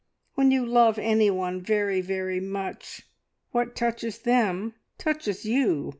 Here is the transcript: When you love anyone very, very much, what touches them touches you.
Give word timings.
When 0.33 0.49
you 0.49 0.65
love 0.65 0.97
anyone 0.97 1.61
very, 1.61 2.01
very 2.01 2.39
much, 2.39 3.03
what 3.51 3.75
touches 3.75 4.17
them 4.17 4.73
touches 4.97 5.45
you. 5.45 5.89